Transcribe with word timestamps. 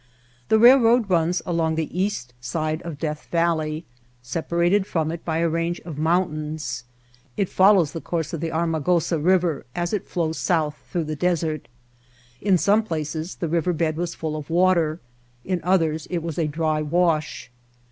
The 0.49 0.57
railroad 0.57 1.11
runs 1.11 1.43
along 1.45 1.75
the 1.75 1.95
east 2.01 2.33
side 2.41 2.81
of 2.81 2.97
Death 2.97 3.27
Valley, 3.29 3.85
separated 4.23 4.87
from 4.87 5.11
it 5.11 5.23
by 5.23 5.37
a 5.37 5.47
range 5.47 5.79
of 5.81 5.99
moun 5.99 6.29
tains. 6.33 6.85
It 7.37 7.49
follows 7.49 7.91
the 7.91 8.01
course 8.01 8.33
of 8.33 8.41
the 8.41 8.49
Armagosa 8.51 9.19
River 9.19 9.63
as 9.75 9.93
it 9.93 10.07
flows 10.07 10.39
south 10.39 10.81
through 10.89 11.03
the 11.03 11.15
desert. 11.15 11.67
In 12.41 12.57
some 12.57 12.81
places 12.81 13.35
the 13.35 13.47
river 13.47 13.73
bed 13.73 13.95
was 13.95 14.15
full 14.15 14.35
of 14.35 14.49
water, 14.49 14.99
in 15.45 15.59
others 15.63 16.07
it 16.09 16.23
was 16.23 16.39
a 16.39 16.47
dry 16.47 16.81
wash. 16.81 17.51